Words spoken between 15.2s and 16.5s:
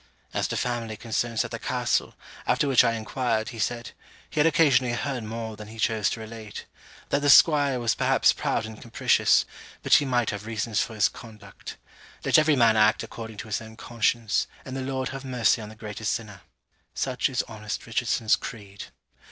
mercy on the greatest sinner.'